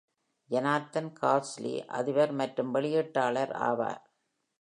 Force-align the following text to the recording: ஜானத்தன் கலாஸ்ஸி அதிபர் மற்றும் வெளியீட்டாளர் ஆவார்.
ஜானத்தன் 0.49 1.09
கலாஸ்ஸி 1.19 1.73
அதிபர் 1.89 2.31
மற்றும் 2.31 2.71
வெளியீட்டாளர் 2.75 3.53
ஆவார். 3.69 4.01